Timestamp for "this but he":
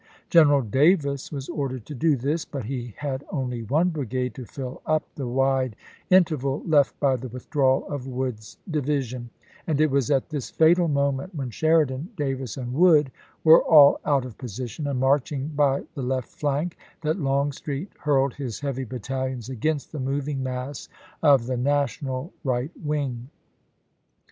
2.15-2.95